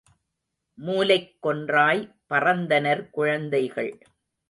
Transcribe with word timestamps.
மூலைக் 0.77 1.37
கொன்றாய் 1.43 2.01
பறந்தனர் 2.29 3.09
குழந்தைகள். 3.09 3.97